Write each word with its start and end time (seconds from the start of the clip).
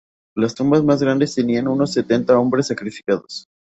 Las 0.35 0.55
tumbas 0.55 0.83
más 0.83 0.99
grandes 1.03 1.35
tenían 1.35 1.67
unos 1.67 1.93
setenta 1.93 2.39
hombres, 2.39 2.65
sacrificados. 2.65 3.45